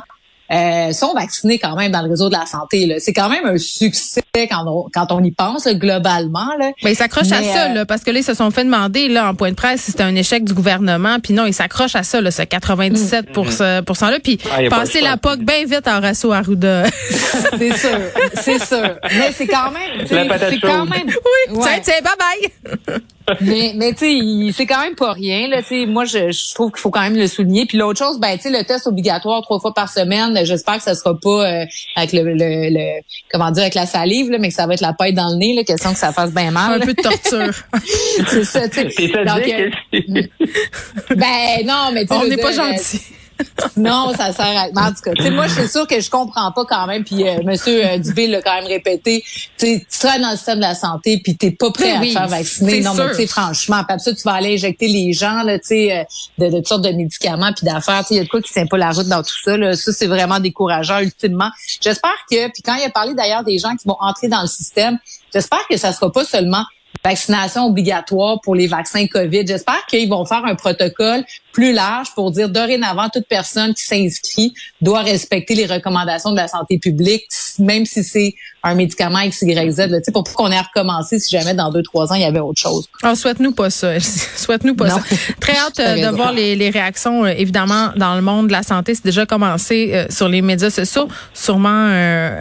euh, 0.51 0.91
sont 0.91 1.13
vaccinés 1.13 1.59
quand 1.59 1.77
même 1.77 1.93
dans 1.93 2.01
le 2.01 2.09
réseau 2.09 2.27
de 2.27 2.35
la 2.35 2.45
santé. 2.45 2.97
C'est 2.99 3.13
quand 3.13 3.29
même 3.29 3.45
un 3.45 3.57
succès 3.57 4.21
quand 4.49 4.65
on, 4.67 4.89
quand 4.93 5.11
on 5.11 5.23
y 5.23 5.31
pense 5.31 5.65
globalement. 5.65 6.55
Là. 6.59 6.71
Mais 6.83 6.91
ils 6.91 6.95
s'accrochent 6.95 7.31
à 7.31 7.41
ça, 7.41 7.69
euh, 7.69 7.73
là, 7.73 7.85
parce 7.85 8.03
que 8.03 8.11
là, 8.11 8.19
ils 8.19 8.23
se 8.23 8.33
sont 8.33 8.51
fait 8.51 8.65
demander 8.65 9.07
là, 9.07 9.29
en 9.29 9.33
point 9.33 9.51
de 9.51 9.55
presse 9.55 9.81
si 9.81 9.91
c'était 9.91 10.03
un 10.03 10.15
échec 10.15 10.43
du 10.43 10.53
gouvernement. 10.53 11.19
Puis 11.21 11.33
non, 11.33 11.45
ils 11.45 11.53
s'accrochent 11.53 11.95
à 11.95 12.03
ça, 12.03 12.19
là, 12.19 12.31
ce 12.31 12.41
97 12.41 13.29
mm. 13.29 13.61
là 13.61 14.19
Puis 14.21 14.39
ah, 14.51 14.69
passer 14.69 14.99
la 14.99 15.15
POC 15.15 15.39
bien 15.39 15.63
vite 15.65 15.87
en 15.87 16.01
Rasso 16.01 16.33
Arruda. 16.33 16.83
c'est 17.09 17.77
sûr, 17.77 17.99
c'est 18.33 18.65
sûr. 18.65 18.95
Mais 19.03 19.31
c'est 19.33 19.47
quand 19.47 19.71
même... 19.71 20.05
C'est 20.05 20.59
quand 20.59 20.85
même... 20.85 21.07
Oui, 21.07 21.57
ouais. 21.57 21.81
tiens, 21.81 21.93
bye-bye 22.03 23.00
mais 23.41 23.73
mais 23.75 23.93
tu 23.93 24.05
sais, 24.05 24.53
c'est 24.53 24.65
quand 24.65 24.81
même 24.81 24.95
pas 24.95 25.13
rien. 25.13 25.47
Là, 25.47 25.61
moi, 25.87 26.05
je, 26.05 26.31
je 26.31 26.53
trouve 26.53 26.71
qu'il 26.71 26.79
faut 26.79 26.89
quand 26.89 27.01
même 27.01 27.15
le 27.15 27.27
souligner. 27.27 27.65
Puis 27.65 27.77
l'autre 27.77 27.99
chose, 27.99 28.19
ben, 28.19 28.35
tu 28.37 28.43
sais, 28.43 28.49
le 28.49 28.63
test 28.63 28.87
obligatoire 28.87 29.41
trois 29.41 29.59
fois 29.59 29.73
par 29.73 29.89
semaine, 29.89 30.39
j'espère 30.43 30.77
que 30.77 30.83
ça 30.83 30.95
sera 30.95 31.17
pas 31.17 31.45
euh, 31.45 31.65
avec 31.95 32.13
le, 32.13 32.23
le, 32.23 33.01
comment 33.31 33.51
dire, 33.51 33.63
avec 33.63 33.75
la 33.75 33.85
salive, 33.85 34.29
là, 34.29 34.37
mais 34.39 34.49
que 34.49 34.55
ça 34.55 34.67
va 34.67 34.73
être 34.73 34.81
la 34.81 34.93
paille 34.93 35.13
dans 35.13 35.29
le 35.29 35.37
nez, 35.37 35.53
là, 35.53 35.63
question 35.63 35.93
que 35.93 35.99
ça 35.99 36.11
fasse 36.11 36.33
bien 36.33 36.51
mal. 36.51 36.81
Un 36.81 36.85
peu 36.85 36.93
de 36.93 37.01
torture. 37.01 37.53
c'est 38.27 38.43
ça, 38.43 38.67
tu 38.67 38.89
sais. 38.91 39.11
Euh, 39.15 39.69
ben 41.15 41.65
non, 41.65 41.91
mais 41.93 42.05
tu 42.05 42.13
On 42.13 42.27
n'est 42.27 42.37
pas 42.37 42.51
gentil 42.51 43.01
non, 43.77 44.13
ça 44.15 44.33
sert 44.33 44.45
à. 44.45 44.87
En 44.87 44.91
tout 44.91 45.01
cas, 45.03 45.29
moi, 45.31 45.47
je 45.47 45.61
suis 45.61 45.67
sûre 45.67 45.87
que 45.87 45.99
je 45.99 46.09
comprends 46.09 46.51
pas 46.51 46.65
quand 46.65 46.87
même. 46.87 47.03
Puis 47.03 47.27
euh, 47.27 47.41
Monsieur 47.43 47.85
euh, 47.85 47.97
Dubé 47.97 48.27
l'a 48.27 48.41
quand 48.41 48.55
même 48.55 48.67
répété. 48.67 49.23
Tu 49.57 49.85
seras 49.89 50.19
dans 50.19 50.31
le 50.31 50.35
système 50.35 50.57
de 50.57 50.63
la 50.63 50.75
santé, 50.75 51.19
puis 51.23 51.35
t'es 51.37 51.51
pas 51.51 51.71
prêt 51.71 51.91
à 51.91 51.99
te 51.99 52.05
faire 52.05 52.27
vacciner. 52.27 52.81
Non, 52.81 52.93
mais 52.93 53.09
tu 53.09 53.15
sais, 53.15 53.27
franchement, 53.27 53.83
puis 53.87 53.99
ça, 53.99 54.13
tu 54.13 54.23
vas 54.23 54.33
aller 54.33 54.53
injecter 54.53 54.87
les 54.87 55.13
gens, 55.13 55.43
là, 55.43 55.59
tu 55.59 55.67
sais, 55.67 55.97
euh, 55.97 56.03
de, 56.37 56.51
de 56.51 56.57
toutes 56.57 56.67
sortes 56.67 56.83
de 56.83 56.91
médicaments, 56.91 57.51
puis 57.55 57.65
d'affaires. 57.65 58.03
Il 58.09 58.17
y 58.17 58.19
a 58.19 58.23
de 58.23 58.29
quoi 58.29 58.41
qui 58.41 58.51
tient 58.51 58.67
pas 58.67 58.77
la 58.77 58.91
route 58.91 59.07
dans 59.07 59.21
tout 59.21 59.41
ça. 59.43 59.57
Là. 59.57 59.75
Ça, 59.75 59.91
c'est 59.91 60.07
vraiment 60.07 60.39
décourageant, 60.39 60.99
ultimement. 60.99 61.49
J'espère 61.81 62.11
que, 62.29 62.47
puis 62.51 62.61
quand 62.63 62.75
il 62.75 62.83
a 62.83 62.89
parlé 62.89 63.13
d'ailleurs 63.13 63.43
des 63.43 63.57
gens 63.57 63.75
qui 63.75 63.87
vont 63.87 63.97
entrer 63.99 64.27
dans 64.27 64.41
le 64.41 64.47
système, 64.47 64.97
j'espère 65.33 65.65
que 65.69 65.77
ça 65.77 65.91
sera 65.91 66.11
pas 66.11 66.25
seulement 66.25 66.65
vaccination 67.03 67.65
obligatoire 67.65 68.39
pour 68.41 68.55
les 68.55 68.67
vaccins 68.67 69.07
COVID. 69.07 69.47
J'espère 69.47 69.85
qu'ils 69.87 70.09
vont 70.09 70.25
faire 70.25 70.45
un 70.45 70.55
protocole 70.55 71.23
plus 71.51 71.73
large 71.73 72.13
pour 72.15 72.31
dire 72.31 72.49
dorénavant 72.49 73.09
toute 73.09 73.27
personne 73.27 73.73
qui 73.73 73.83
s'inscrit 73.83 74.53
doit 74.81 75.01
respecter 75.01 75.55
les 75.55 75.65
recommandations 75.65 76.31
de 76.31 76.37
la 76.37 76.47
santé 76.47 76.79
publique, 76.79 77.25
même 77.59 77.85
si 77.85 78.03
c'est 78.03 78.35
un 78.63 78.75
médicament 78.75 79.19
XYZ. 79.27 79.87
Là, 79.89 79.99
pour 80.13 80.23
qu'on 80.33 80.51
ait 80.51 80.59
recommencé 80.59 81.19
si 81.19 81.35
jamais 81.35 81.53
dans 81.53 81.71
deux 81.71 81.81
trois 81.81 82.11
ans 82.11 82.15
il 82.15 82.21
y 82.21 82.25
avait 82.25 82.39
autre 82.39 82.61
chose. 82.61 82.87
Alors, 83.01 83.13
ah, 83.13 83.15
souhaite-nous 83.15 83.53
pas 83.53 83.69
ça. 83.69 83.99
souhaite-nous 84.37 84.75
pas 84.75 84.89
ça. 84.89 85.03
Très 85.39 85.57
hâte 85.57 85.79
euh, 85.79 85.95
de 86.11 86.15
voir 86.15 86.31
les, 86.31 86.55
les 86.55 86.69
réactions 86.69 87.25
euh, 87.25 87.29
évidemment 87.29 87.89
dans 87.95 88.15
le 88.15 88.21
monde 88.21 88.47
de 88.47 88.51
la 88.51 88.63
santé. 88.63 88.93
C'est 88.95 89.05
déjà 89.05 89.25
commencé 89.25 89.91
euh, 89.93 90.05
sur 90.09 90.29
les 90.29 90.41
médias 90.41 90.69
sociaux. 90.69 91.07
Sûrement 91.33 91.71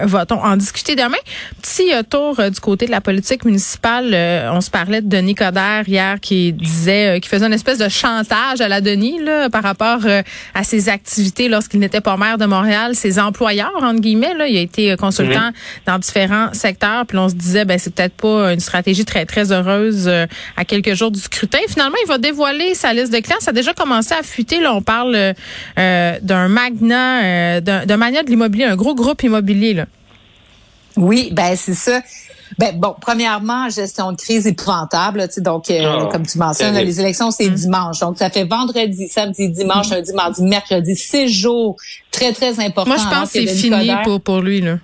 va-t-on 0.04 0.42
en 0.42 0.56
discuter 0.56 0.94
demain? 0.94 1.16
Petit 1.60 1.90
tour 2.08 2.36
du 2.36 2.60
côté 2.60 2.86
de 2.86 2.90
la 2.90 3.00
politique 3.00 3.44
municipale 3.44 4.14
euh, 4.40 4.50
on 4.52 4.60
se 4.60 4.70
parlait 4.70 5.00
de 5.00 5.08
Denis 5.08 5.34
Coderre 5.34 5.88
hier 5.88 6.18
qui 6.20 6.52
disait, 6.52 7.16
euh, 7.16 7.18
qui 7.18 7.28
faisait 7.28 7.46
une 7.46 7.52
espèce 7.52 7.78
de 7.78 7.88
chantage 7.88 8.60
à 8.60 8.68
la 8.68 8.80
Denis 8.80 9.22
là, 9.22 9.50
par 9.50 9.62
rapport 9.62 10.00
euh, 10.04 10.22
à 10.54 10.64
ses 10.64 10.88
activités 10.88 11.48
lorsqu'il 11.48 11.80
n'était 11.80 12.00
pas 12.00 12.16
maire 12.16 12.38
de 12.38 12.46
Montréal, 12.46 12.94
ses 12.94 13.18
employeurs 13.18 13.82
entre 13.82 14.00
guillemets. 14.00 14.34
Là, 14.34 14.46
il 14.46 14.56
a 14.56 14.60
été 14.60 14.96
consultant 14.96 15.50
dans 15.86 15.98
différents 15.98 16.52
secteurs. 16.52 17.06
Puis 17.06 17.18
on 17.18 17.28
se 17.28 17.34
disait, 17.34 17.64
ben 17.64 17.78
c'est 17.78 17.94
peut-être 17.94 18.14
pas 18.14 18.52
une 18.52 18.60
stratégie 18.60 19.04
très 19.04 19.26
très 19.26 19.52
heureuse 19.52 20.08
à 20.56 20.64
quelques 20.64 20.94
jours 20.94 21.10
du 21.10 21.20
scrutin. 21.20 21.58
Finalement, 21.68 21.96
il 22.04 22.08
va 22.08 22.18
dévoiler 22.18 22.74
sa 22.74 22.92
liste 22.92 23.12
de 23.12 23.18
clients. 23.18 23.40
Ça 23.40 23.50
a 23.50 23.54
déjà 23.54 23.74
commencé 23.74 24.14
à 24.14 24.22
fuiter. 24.22 24.60
Là, 24.60 24.74
on 24.74 24.82
parle 24.82 25.34
d'un 25.76 26.48
magna, 26.48 27.60
d'un 27.60 27.96
magna 27.96 28.22
de 28.22 28.30
l'immobilier, 28.30 28.64
un 28.64 28.76
gros 28.76 28.94
groupe 28.94 29.22
immobilier. 29.22 29.74
Là. 29.74 29.86
Oui, 30.96 31.30
ben 31.32 31.54
c'est 31.56 31.74
ça. 31.74 32.02
Ben 32.58 32.78
bon, 32.78 32.94
premièrement, 33.00 33.68
gestion 33.68 34.12
de 34.12 34.16
crise 34.16 34.46
épouvantable. 34.46 35.26
Tu 35.28 35.34
sais, 35.34 35.40
donc, 35.40 35.70
euh, 35.70 35.82
ah, 35.84 36.08
comme 36.10 36.26
tu 36.26 36.38
mentionnes, 36.38 36.74
les 36.76 37.00
élections 37.00 37.30
c'est 37.30 37.48
mm. 37.48 37.54
dimanche. 37.54 38.00
Donc, 38.00 38.18
ça 38.18 38.30
fait 38.30 38.44
vendredi, 38.44 39.08
samedi, 39.08 39.48
dimanche, 39.48 39.88
mm. 39.90 39.94
lundi, 39.94 40.12
mardi, 40.12 40.42
mercredi, 40.42 40.96
six 40.96 41.28
jours 41.28 41.76
très 42.10 42.32
très 42.32 42.58
importants. 42.60 42.90
Moi, 42.90 42.98
je 42.98 43.14
pense 43.14 43.32
que 43.32 43.46
c'est 43.46 43.46
fini 43.46 43.90
pour 44.04 44.20
pour 44.20 44.40
lui 44.40 44.60
là. 44.60 44.78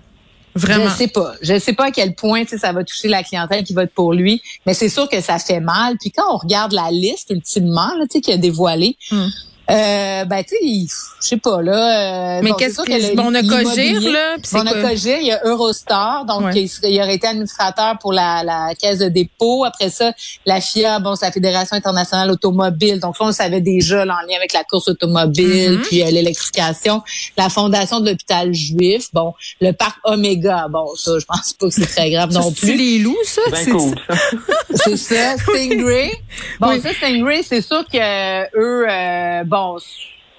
Vraiment. 0.56 0.88
Je 0.88 0.94
sais 0.94 1.08
pas. 1.08 1.34
Je 1.42 1.58
sais 1.58 1.74
pas 1.74 1.86
à 1.86 1.90
quel 1.90 2.14
point 2.14 2.44
ça 2.46 2.72
va 2.72 2.82
toucher 2.82 3.08
la 3.08 3.22
clientèle 3.22 3.62
qui 3.62 3.74
vote 3.74 3.90
pour 3.94 4.14
lui, 4.14 4.40
mais 4.64 4.72
c'est 4.72 4.88
sûr 4.88 5.06
que 5.08 5.20
ça 5.20 5.38
fait 5.38 5.60
mal. 5.60 5.96
Puis 6.00 6.10
quand 6.10 6.24
on 6.32 6.38
regarde 6.38 6.72
la 6.72 6.90
liste 6.90 7.30
ultimement, 7.30 7.90
là, 7.98 8.06
tu 8.08 8.14
sais, 8.14 8.20
qui 8.22 8.32
a 8.32 8.38
dévoilé. 8.38 8.96
Mm. 9.10 9.26
Euh, 9.68 10.24
ben, 10.24 10.44
tu 10.44 10.56
sais, 10.56 10.96
je 11.20 11.26
sais 11.26 11.36
pas, 11.38 11.60
là. 11.60 12.38
Euh, 12.38 12.40
Mais 12.42 12.52
qu'est-ce 12.56 12.76
que, 12.82 13.16
bon, 13.16 13.24
on 13.26 13.34
a 13.34 13.42
Cogir, 13.42 14.00
là? 14.00 14.36
On 14.54 14.66
a 14.66 14.88
Cogir, 14.88 15.18
il 15.18 15.26
y 15.26 15.32
a 15.32 15.44
Eurostar, 15.44 16.24
donc 16.24 16.54
il, 16.54 16.70
il, 16.84 17.00
aurait 17.00 17.16
été 17.16 17.26
administrateur 17.26 17.98
pour 17.98 18.12
la, 18.12 18.44
la 18.44 18.74
caisse 18.78 19.00
de 19.00 19.08
dépôt. 19.08 19.64
Après 19.64 19.90
ça, 19.90 20.12
la 20.44 20.60
FIA, 20.60 21.00
bon, 21.00 21.16
c'est 21.16 21.26
la 21.26 21.32
Fédération 21.32 21.76
internationale 21.76 22.30
automobile. 22.30 23.00
Donc 23.00 23.18
là, 23.18 23.26
on 23.26 23.32
savait 23.32 23.60
déjà, 23.60 24.04
là, 24.04 24.16
en 24.22 24.26
lien 24.30 24.36
avec 24.36 24.52
la 24.52 24.62
course 24.62 24.86
automobile, 24.88 25.78
mm-hmm. 25.78 25.82
puis 25.82 26.02
euh, 26.02 26.10
l'électrification. 26.10 27.02
La 27.36 27.48
Fondation 27.48 27.98
de 27.98 28.10
l'hôpital 28.10 28.54
juif, 28.54 29.08
bon, 29.12 29.34
le 29.60 29.72
parc 29.72 29.98
Omega, 30.04 30.68
bon, 30.70 30.94
ça, 30.94 31.18
je 31.18 31.24
pense 31.24 31.54
pas 31.54 31.66
que 31.66 31.74
c'est 31.74 31.86
très 31.86 32.10
grave 32.12 32.32
non 32.32 32.52
plus. 32.52 32.68
C'est 32.68 32.76
les 32.76 32.98
loups, 33.00 33.16
ça? 33.24 33.42
C'est 33.52 33.70
cool. 33.70 33.94
c'est 34.74 34.96
ça, 34.96 35.36
Stingray. 35.38 36.12
Bon, 36.60 36.80
ça, 36.80 36.92
Stingray, 36.92 37.42
c'est 37.42 37.60
sûr 37.60 37.84
que 37.92 37.98
eux, 38.56 38.86
euh, 38.88 39.44
bon, 39.56 39.78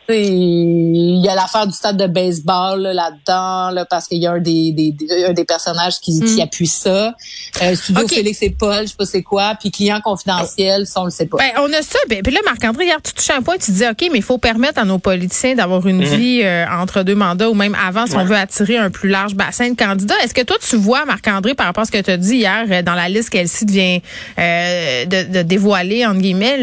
il 0.10 1.22
y 1.24 1.28
a 1.28 1.36
l'affaire 1.36 1.68
du 1.68 1.74
stade 1.74 1.98
de 1.98 2.08
baseball 2.08 2.82
là-dedans, 2.82 3.72
là, 3.72 3.86
parce 3.86 4.08
qu'il 4.08 4.20
y 4.20 4.28
a 4.28 4.32
un 4.32 4.40
des, 4.40 4.72
des, 4.72 4.96
un 5.26 5.34
des 5.34 5.44
personnages 5.44 6.00
qui, 6.00 6.20
qui 6.20 6.38
mm. 6.38 6.42
appuie 6.42 6.68
ça. 6.68 7.14
Euh, 7.62 7.76
Studio 7.76 8.08
Félix 8.08 8.42
et 8.42 8.52
Paul, 8.52 8.84
je 8.84 8.92
sais 8.92 8.96
pas 8.98 9.06
c'est 9.06 9.24
quoi, 9.24 9.56
puis 9.60 9.70
client 9.70 10.00
confidentiel, 10.02 10.88
ça 10.88 11.02
on 11.02 11.06
le 11.06 11.12
sait 11.12 11.26
pas. 11.26 11.38
Ben, 11.38 11.52
on 11.60 11.72
a 11.74 11.82
ça. 11.82 12.00
Ben, 12.08 12.22
puis 12.24 12.34
là, 12.34 12.40
Marc-André, 12.46 12.86
hier, 12.86 13.02
tu 13.02 13.14
touches 13.14 13.32
un 13.32 13.42
point, 13.42 13.58
tu 13.58 13.72
dis, 13.72 13.86
OK, 13.86 14.08
mais 14.12 14.20
il 14.20 14.24
faut 14.24 14.38
permettre 14.38 14.80
à 14.80 14.86
nos 14.86 15.00
politiciens 15.00 15.56
d'avoir 15.56 15.86
une 15.86 16.04
mm-hmm. 16.04 16.16
vie 16.16 16.42
euh, 16.44 16.66
entre 16.70 17.04
deux 17.04 17.16
mandats 17.16 17.50
ou 17.50 17.54
même 17.54 17.76
avant 17.76 18.08
si 18.08 18.16
on 18.16 18.24
veut 18.24 18.36
attirer 18.36 18.78
un 18.78 18.90
plus 18.90 19.10
large 19.10 19.36
bassin 19.36 19.72
de 19.72 19.76
candidats. 19.76 20.16
Est-ce 20.24 20.34
que 20.34 20.44
toi, 20.44 20.58
tu 20.62 20.78
vois, 20.78 21.06
Marc-André, 21.06 21.54
par 21.54 21.66
rapport 21.66 21.82
à 21.82 21.86
ce 21.86 21.92
que 21.92 22.02
tu 22.02 22.12
as 22.12 22.18
dit 22.18 22.38
hier, 22.38 22.66
euh, 22.70 22.82
dans 22.82 22.96
la 22.96 23.10
liste 23.10 23.30
qu'elle-ci 23.30 23.66
vient 23.66 24.00
euh, 24.40 25.06
de, 25.06 25.34
de 25.34 25.42
dévoiler, 25.42 26.06
entre 26.06 26.20
guillemets, 26.20 26.60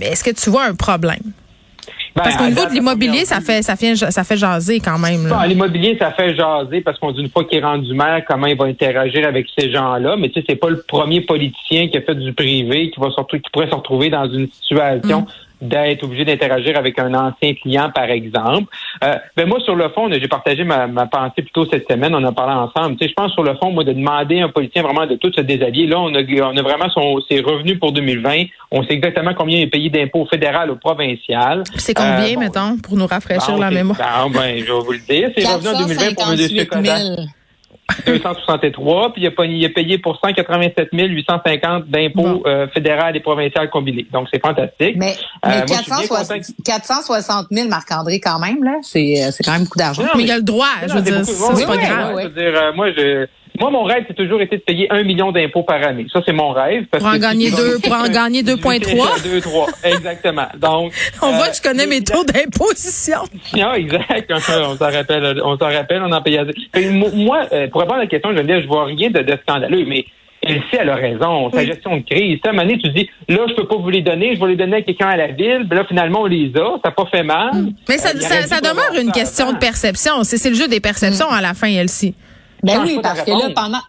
est-ce 0.00 0.24
que 0.24 0.30
tu 0.30 0.50
vois 0.50 0.64
un 0.64 0.74
problème? 0.74 1.22
Ben, 2.18 2.24
parce 2.24 2.36
qu'au 2.36 2.46
niveau 2.46 2.66
de 2.66 2.72
l'immobilier, 2.72 3.24
ça 3.24 3.40
fait, 3.40 3.62
ça 3.62 3.76
fait, 3.76 3.96
ça 3.96 4.24
fait 4.24 4.36
jaser 4.36 4.80
quand 4.80 4.98
même. 4.98 5.32
L'immobilier, 5.46 5.96
ça 5.98 6.10
fait 6.12 6.34
jaser 6.34 6.80
parce 6.80 6.98
qu'on 6.98 7.12
dit 7.12 7.20
une 7.20 7.30
fois 7.30 7.44
qu'il 7.44 7.58
est 7.58 7.64
rendu 7.64 7.94
maire, 7.94 8.22
comment 8.26 8.46
il 8.46 8.56
va 8.56 8.64
interagir 8.66 9.26
avec 9.26 9.46
ces 9.56 9.70
gens-là. 9.70 10.16
Mais 10.16 10.28
tu 10.28 10.40
sais, 10.40 10.46
c'est 10.48 10.56
pas 10.56 10.70
le 10.70 10.82
premier 10.86 11.20
politicien 11.20 11.88
qui 11.88 11.96
a 11.96 12.02
fait 12.02 12.14
du 12.14 12.32
privé 12.32 12.90
qui 12.90 13.00
va 13.00 13.10
surtout, 13.10 13.38
qui 13.38 13.50
pourrait 13.52 13.68
se 13.70 13.74
retrouver 13.74 14.10
dans 14.10 14.28
une 14.30 14.48
situation 14.48 15.20
mm 15.20 15.26
d'être 15.60 16.04
obligé 16.04 16.24
d'interagir 16.24 16.76
avec 16.76 16.98
un 16.98 17.12
ancien 17.14 17.54
client, 17.54 17.90
par 17.94 18.04
exemple. 18.04 18.72
Euh, 19.04 19.16
ben 19.36 19.48
moi, 19.48 19.60
sur 19.60 19.74
le 19.74 19.88
fond, 19.90 20.08
j'ai 20.10 20.28
partagé 20.28 20.64
ma, 20.64 20.86
ma, 20.86 21.06
pensée 21.06 21.42
plutôt 21.42 21.66
cette 21.66 21.90
semaine, 21.90 22.14
on 22.14 22.24
a 22.24 22.32
parlé 22.32 22.54
ensemble. 22.54 22.96
Tu 22.96 23.04
sais, 23.04 23.10
je 23.10 23.14
pense 23.14 23.32
sur 23.32 23.42
le 23.42 23.54
fond, 23.56 23.70
moi, 23.70 23.84
de 23.84 23.92
demander 23.92 24.40
à 24.40 24.46
un 24.46 24.48
politicien 24.48 24.82
vraiment 24.82 25.06
de 25.06 25.16
tout 25.16 25.32
se 25.32 25.40
déshabiller. 25.40 25.86
Là, 25.86 26.00
on 26.00 26.14
a, 26.14 26.20
on 26.20 26.56
a 26.56 26.62
vraiment 26.62 26.88
son, 26.90 27.20
ses 27.28 27.40
revenus 27.40 27.78
pour 27.78 27.92
2020. 27.92 28.44
On 28.70 28.82
sait 28.84 28.94
exactement 28.94 29.34
combien 29.34 29.58
il 29.58 29.62
est 29.62 29.66
payé 29.68 29.90
d'impôts 29.90 30.26
fédéral 30.26 30.70
ou 30.70 30.76
provincial. 30.76 31.64
C'est 31.76 31.94
combien, 31.94 32.36
euh, 32.36 32.40
mettons, 32.40 32.76
pour 32.78 32.96
nous 32.96 33.06
rafraîchir 33.06 33.56
la 33.58 33.70
mémoire? 33.70 33.98
ben, 34.32 34.58
je 34.58 34.64
vais 34.64 34.80
vous 34.80 34.92
le 34.92 34.98
dire. 34.98 35.30
C'est 35.36 35.46
revenus 35.46 35.74
en 35.74 35.86
2020 35.86 36.14
pour 36.14 36.78
M. 36.78 37.28
000. 38.04 38.18
263, 38.18 39.12
puis 39.12 39.22
il 39.22 39.26
a, 39.26 39.44
il 39.44 39.64
a, 39.64 39.68
payé 39.68 39.98
pour 39.98 40.18
187 40.18 40.88
850 40.92 41.88
d'impôts 41.88 42.42
euh, 42.46 42.66
fédéral 42.68 43.16
et 43.16 43.20
provincial 43.20 43.68
combinés. 43.70 44.06
Donc, 44.12 44.28
c'est 44.32 44.40
fantastique. 44.40 44.96
Mais, 44.96 45.14
mais 45.46 45.64
460, 45.66 47.46
000, 47.50 47.68
Marc-André, 47.68 48.20
quand 48.20 48.38
même, 48.38 48.62
là, 48.62 48.78
c'est 48.82 49.22
euh, 49.22 49.30
quand 49.44 49.52
même 49.52 49.64
beaucoup 49.64 49.78
d'argent. 49.78 50.02
Mais, 50.16 50.24
il 50.24 50.30
a 50.30 50.36
le 50.36 50.42
droit, 50.42 50.66
je 50.86 50.94
veux 50.94 51.02
dire, 51.02 51.24
c'est 51.24 51.66
pas 51.66 51.76
grave. 51.76 52.16
je 52.18 52.28
veux 52.28 52.34
dire, 52.34 52.60
euh, 52.60 52.72
moi, 52.74 52.90
je 52.92 53.26
moi, 53.60 53.70
mon 53.70 53.84
rêve, 53.84 54.04
c'est 54.06 54.14
toujours 54.14 54.40
été 54.40 54.56
de 54.56 54.62
payer 54.62 54.90
un 54.90 55.02
million 55.02 55.32
d'impôts 55.32 55.62
par 55.62 55.82
année. 55.82 56.06
Ça, 56.12 56.20
c'est 56.24 56.32
mon 56.32 56.50
rêve. 56.50 56.86
Parce 56.90 57.02
pour, 57.02 57.12
en 57.12 57.18
gagner 57.18 57.50
deux, 57.50 57.78
pour 57.78 57.92
en 57.92 58.08
gagner 58.08 58.42
2,3. 58.42 59.22
2, 59.22 59.40
3, 59.40 59.66
exactement. 59.84 60.46
Donc, 60.56 60.92
on 61.22 61.32
voit 61.32 61.48
que 61.48 61.56
je 61.56 61.62
connais 61.62 61.86
mes 61.86 62.02
taux 62.02 62.24
d'imposition. 62.24 63.20
Non, 63.56 63.74
exact. 63.74 64.30
on 64.30 64.38
s'en 64.76 64.90
rappelle, 64.90 65.40
on 65.44 65.58
s'en 65.58 65.66
rappelle, 65.66 66.02
on 66.02 66.12
en 66.12 66.22
payait. 66.22 66.44
Moi, 67.14 67.46
euh, 67.52 67.68
pour 67.68 67.80
répondre 67.80 68.00
à 68.00 68.02
la 68.04 68.06
question, 68.06 68.30
je 68.32 68.38
veux 68.38 68.44
dire, 68.44 68.60
je 68.60 68.66
vois 68.66 68.84
rien 68.86 69.10
de, 69.10 69.20
de 69.20 69.38
scandaleux, 69.42 69.84
mais 69.86 70.04
elle 70.42 70.62
sait, 70.70 70.78
elle 70.80 70.90
a 70.90 70.94
raison. 70.94 71.50
Sa 71.52 71.64
gestion 71.64 71.96
de 71.96 72.02
crise. 72.02 72.38
À 72.44 72.50
un 72.50 72.52
moment 72.52 72.64
donné, 72.64 72.78
tu 72.78 72.90
dis, 72.90 73.08
là, 73.28 73.40
je 73.48 73.54
peux 73.54 73.66
pas 73.66 73.76
vous 73.76 73.90
les 73.90 74.02
donner, 74.02 74.36
je 74.36 74.40
vais 74.40 74.48
les 74.48 74.56
donner 74.56 74.76
à 74.76 74.82
quelqu'un 74.82 75.08
à 75.08 75.16
la 75.16 75.28
ville. 75.28 75.66
Puis 75.68 75.78
là, 75.78 75.84
finalement, 75.86 76.22
on 76.22 76.26
les 76.26 76.52
a. 76.56 76.78
Ça 76.82 76.88
n'a 76.88 76.90
pas 76.92 77.06
fait 77.06 77.24
mal. 77.24 77.50
Mais 77.88 77.98
ça, 77.98 78.10
euh, 78.10 78.46
ça, 78.46 78.60
demeure 78.60 79.00
une 79.00 79.10
question 79.10 79.52
de 79.52 79.58
perception. 79.58 80.22
C'est 80.22 80.48
le 80.48 80.54
jeu 80.54 80.68
des 80.68 80.80
perceptions 80.80 81.28
à 81.28 81.40
la 81.40 81.54
fin, 81.54 81.68
Elsie. 81.68 82.14
Ben 82.62 82.80
oui, 82.82 82.98
parce 83.02 83.22
que 83.22 83.30
là, 83.30 83.50
pendant, 83.54 83.80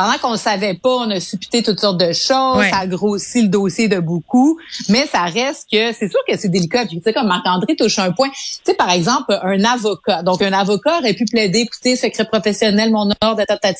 pendant 0.00 0.18
qu'on 0.18 0.32
ne 0.32 0.38
savait 0.38 0.74
pas, 0.74 0.96
on 0.96 1.10
a 1.10 1.20
supputé 1.20 1.62
toutes 1.62 1.80
sortes 1.80 2.00
de 2.00 2.12
choses, 2.12 2.64
ça 2.70 2.78
a 2.78 2.86
grossi 2.86 3.42
le 3.42 3.48
dossier 3.48 3.86
de 3.86 3.98
beaucoup, 3.98 4.58
mais 4.88 5.06
ça 5.06 5.24
reste 5.24 5.68
que 5.70 5.92
c'est 5.92 6.08
sûr 6.08 6.20
que 6.26 6.38
c'est 6.38 6.48
délicat. 6.48 6.86
Puis 6.86 6.96
tu 6.96 7.02
sais 7.02 7.12
comme 7.12 7.26
Marc-André 7.26 7.76
touche 7.76 7.98
un 7.98 8.10
point, 8.12 8.30
tu 8.30 8.60
sais 8.64 8.74
par 8.74 8.90
exemple 8.90 9.38
un 9.42 9.62
avocat. 9.62 10.22
Donc 10.22 10.40
un 10.40 10.54
avocat 10.54 11.00
aurait 11.00 11.12
pu 11.12 11.26
plaider, 11.26 11.60
écoutez, 11.60 11.96
secret 11.96 12.24
professionnel, 12.24 12.90
mon 12.90 13.10
ordre, 13.22 13.44
tata, 13.44 13.72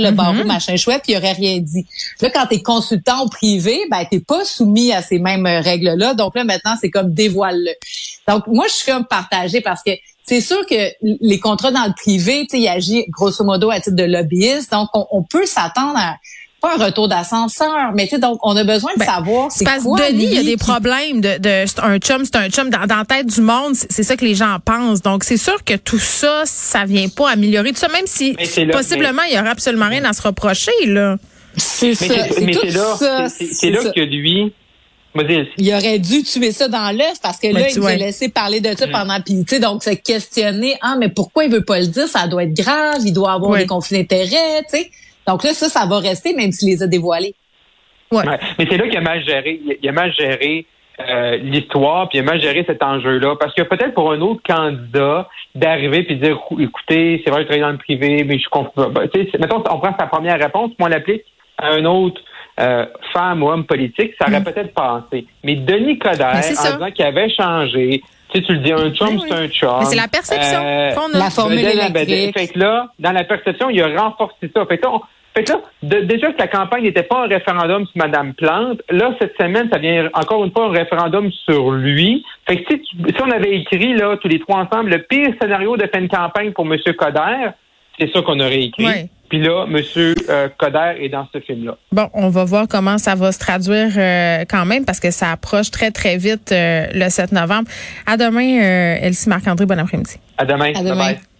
le 0.00 0.08
mm-hmm. 0.08 0.14
barreau, 0.14 0.44
machin 0.44 0.76
chouette, 0.76 1.02
puis 1.04 1.12
il 1.12 1.16
aurait 1.16 1.32
rien 1.32 1.58
dit. 1.58 1.86
Là 2.20 2.30
quand 2.30 2.46
tu 2.46 2.56
es 2.56 2.62
consultant 2.62 3.22
au 3.24 3.28
privé, 3.28 3.80
ben 3.88 4.04
t'es 4.10 4.20
pas 4.20 4.44
soumis 4.44 4.92
à 4.92 5.00
ces 5.00 5.20
mêmes 5.20 5.46
règles-là. 5.46 6.14
Donc 6.14 6.34
là 6.34 6.42
maintenant 6.42 6.74
c'est 6.80 6.90
comme 6.90 7.12
dévoile-le. 7.12 7.72
Donc 8.26 8.48
moi 8.48 8.66
je 8.68 8.74
suis 8.74 8.92
comme 8.92 9.06
partagée 9.06 9.60
parce 9.60 9.82
que 9.84 9.92
c'est 10.28 10.42
sûr 10.42 10.66
que 10.66 10.92
les 11.02 11.38
contrats 11.38 11.70
dans 11.70 11.86
le 11.86 11.94
privé, 11.94 12.46
tu 12.48 12.56
sais, 12.56 12.62
il 12.62 12.68
agit 12.68 13.06
grosso 13.08 13.42
modo 13.44 13.70
à 13.70 13.80
titre 13.80 13.96
de 13.96 14.04
lobbyiste, 14.04 14.70
donc 14.70 14.88
on, 14.92 15.22
peut 15.22 15.46
s'attendre 15.46 15.96
à 15.96 16.16
pas 16.60 16.74
un 16.74 16.84
retour 16.84 17.08
d'ascenseur, 17.08 17.92
mais 17.94 18.04
tu 18.04 18.16
sais, 18.16 18.18
donc 18.18 18.38
on 18.42 18.54
a 18.56 18.62
besoin 18.64 18.92
de 18.92 18.98
ben, 18.98 19.06
savoir 19.06 19.50
c'est 19.50 19.64
parce 19.64 19.84
que 19.84 20.10
Denis, 20.10 20.24
il 20.24 20.34
y 20.34 20.38
a 20.38 20.42
des 20.42 20.58
problèmes 20.58 21.22
de, 21.22 21.38
de 21.38 21.80
un 21.82 21.98
chum, 21.98 22.24
c'est 22.24 22.36
un 22.36 22.50
chum 22.50 22.68
dans, 22.68 22.86
dans, 22.86 22.96
la 22.96 23.04
tête 23.06 23.26
du 23.26 23.40
monde, 23.40 23.74
c'est 23.74 24.02
ça 24.02 24.16
que 24.16 24.24
les 24.24 24.34
gens 24.34 24.58
pensent. 24.62 25.00
Donc 25.00 25.24
c'est 25.24 25.36
sûr 25.38 25.64
que 25.64 25.74
tout 25.76 25.98
ça, 25.98 26.42
ça 26.44 26.84
vient 26.84 27.08
pas 27.08 27.30
améliorer 27.30 27.72
tout 27.72 27.78
ça, 27.78 27.88
même 27.88 28.06
si 28.06 28.36
possiblement 28.70 29.22
il 29.22 29.34
y 29.36 29.38
aura 29.38 29.50
absolument 29.50 29.88
rien 29.88 30.04
à 30.04 30.12
se 30.12 30.20
reprocher 30.20 30.72
là. 30.84 31.16
C'est 31.56 31.94
ça. 31.94 32.06
Mais 32.42 32.52
c'est 32.52 32.70
là, 32.70 33.28
c'est 33.28 33.70
là 33.70 33.92
que 33.94 34.00
lui, 34.00 34.52
il 35.14 35.74
aurait 35.74 35.98
dû 35.98 36.22
tuer 36.22 36.52
ça 36.52 36.68
dans 36.68 36.94
l'œuf 36.96 37.20
parce 37.22 37.38
que 37.38 37.48
là, 37.48 37.68
il 37.68 37.72
s'est 37.72 37.96
laissé 37.96 38.28
parler 38.28 38.60
de 38.60 38.68
ça 38.76 38.86
mm. 38.86 38.90
pendant 38.90 39.20
puis 39.20 39.44
tu 39.44 39.56
sais 39.56 39.60
donc 39.60 39.82
se 39.82 39.90
questionner 39.90 40.74
ah 40.82 40.96
mais 40.98 41.08
pourquoi 41.08 41.44
il 41.44 41.50
veut 41.50 41.64
pas 41.64 41.80
le 41.80 41.86
dire? 41.86 42.06
Ça 42.06 42.26
doit 42.26 42.44
être 42.44 42.54
grave 42.54 43.00
il 43.04 43.12
doit 43.12 43.32
avoir 43.32 43.56
des 43.56 43.66
conflits 43.66 43.98
d'intérêts 43.98 44.62
tu 44.70 44.78
sais 44.78 44.90
donc 45.26 45.44
là 45.44 45.54
ça 45.54 45.68
ça 45.68 45.86
va 45.86 45.98
rester 45.98 46.34
même 46.34 46.52
s'il 46.52 46.68
les 46.68 46.82
a 46.82 46.86
dévoilés. 46.86 47.34
Ouais. 48.10 48.24
Mais 48.58 48.66
c'est 48.70 48.78
là 48.78 48.88
qu'il 48.88 48.96
a 48.96 49.00
mal 49.00 49.24
géré 49.24 49.60
il 49.82 49.88
a 49.88 49.92
mal 49.92 50.12
géré 50.12 50.66
euh, 51.00 51.36
l'histoire 51.36 52.08
puis 52.08 52.18
il 52.18 52.22
a 52.22 52.24
mal 52.24 52.40
géré 52.40 52.64
cet 52.66 52.82
enjeu-là. 52.82 53.36
Parce 53.36 53.54
que 53.54 53.62
peut-être 53.62 53.94
pour 53.94 54.12
un 54.12 54.20
autre 54.20 54.42
candidat 54.46 55.28
d'arriver 55.54 56.02
puis 56.02 56.16
dire 56.16 56.38
écoutez 56.58 57.22
c'est 57.24 57.30
vrai 57.30 57.42
je 57.42 57.46
travaille 57.46 57.60
dans 57.60 57.70
le 57.70 57.78
privé 57.78 58.24
mais 58.24 58.38
je 58.38 58.48
comprends 58.48 58.90
tu 59.12 59.30
sais 59.30 59.38
mettons 59.38 59.58
on 59.58 59.78
prend 59.78 59.94
sa 59.98 60.06
première 60.06 60.38
réponse 60.38 60.70
puis 60.76 60.84
on 60.84 60.88
l'applique 60.88 61.24
à 61.56 61.72
un 61.72 61.84
autre 61.84 62.20
euh, 62.58 62.86
femme 63.12 63.42
ou 63.42 63.50
homme 63.50 63.64
politique, 63.64 64.12
ça 64.20 64.28
aurait 64.28 64.40
mm. 64.40 64.44
peut-être 64.44 64.74
passé. 64.74 65.26
Mais 65.44 65.56
Denis 65.56 65.98
Coderre, 65.98 66.36
en 66.36 66.40
disant 66.40 66.90
qu'il 66.90 67.04
avait 67.04 67.30
changé, 67.30 68.02
tu 68.30 68.38
sais, 68.38 68.44
tu 68.44 68.52
le 68.52 68.58
dis, 68.58 68.72
un 68.72 68.90
chum, 68.90 69.18
c'est 69.20 69.32
un 69.32 69.48
chum. 69.48 69.78
Mais 69.80 69.84
c'est 69.86 69.96
la 69.96 70.08
perception 70.08 70.60
euh, 70.62 70.94
qu'on 70.94 71.14
a. 71.14 71.18
La 71.18 71.30
formule 71.30 71.60
électrique. 71.60 72.36
Fait 72.36 72.48
que 72.48 72.58
là, 72.58 72.88
dans 72.98 73.12
la 73.12 73.24
perception, 73.24 73.70
il 73.70 73.80
a 73.80 74.02
renforcé 74.02 74.50
ça. 74.54 74.66
Fait 74.66 74.78
que 74.78 74.86
là, 74.86 74.92
fait 75.34 75.44
que 75.44 75.52
là 75.52 75.60
déjà 76.02 76.32
que 76.32 76.38
la 76.38 76.48
campagne 76.48 76.82
n'était 76.82 77.04
pas 77.04 77.24
un 77.24 77.28
référendum 77.28 77.86
sur 77.86 77.96
Mme 77.96 78.34
Plante, 78.34 78.82
là, 78.90 79.14
cette 79.20 79.36
semaine, 79.36 79.68
ça 79.72 79.78
vient 79.78 80.08
encore 80.12 80.44
une 80.44 80.50
fois 80.50 80.66
un 80.66 80.70
référendum 80.70 81.30
sur 81.44 81.70
lui. 81.70 82.24
Fait 82.46 82.62
que 82.62 82.74
si, 82.74 82.82
si 82.84 83.22
on 83.22 83.30
avait 83.30 83.56
écrit, 83.56 83.94
là, 83.94 84.16
tous 84.16 84.28
les 84.28 84.40
trois 84.40 84.58
ensemble, 84.58 84.90
le 84.90 85.02
pire 85.02 85.32
scénario 85.40 85.76
de 85.76 85.88
fin 85.92 86.00
de 86.00 86.08
campagne 86.08 86.52
pour 86.52 86.66
M. 86.66 86.76
Coderre, 86.98 87.52
c'est 87.98 88.10
ça 88.12 88.22
qu'on 88.22 88.40
aurait 88.40 88.62
écrit. 88.62 88.86
Ouais. 88.86 89.08
Puis 89.28 89.40
là, 89.40 89.66
M. 89.68 89.82
Euh, 90.28 90.48
Coder 90.56 90.94
est 91.00 91.10
dans 91.10 91.26
ce 91.32 91.40
film-là. 91.40 91.76
Bon, 91.92 92.08
on 92.14 92.30
va 92.30 92.44
voir 92.44 92.66
comment 92.66 92.96
ça 92.96 93.14
va 93.14 93.30
se 93.30 93.38
traduire 93.38 93.92
euh, 93.96 94.44
quand 94.48 94.64
même 94.64 94.84
parce 94.86 95.00
que 95.00 95.10
ça 95.10 95.32
approche 95.32 95.70
très, 95.70 95.90
très 95.90 96.16
vite 96.16 96.50
euh, 96.50 96.86
le 96.94 97.08
7 97.10 97.32
novembre. 97.32 97.68
À 98.06 98.16
demain, 98.16 98.62
euh, 98.62 99.06
Elsie 99.06 99.28
Marc-André. 99.28 99.66
Bon 99.66 99.78
après-midi. 99.78 100.16
À 100.38 100.46
demain. 100.46 100.72
À 100.74 100.82
demain. 100.82 100.96
Bye 100.96 101.14
bye. 101.14 101.37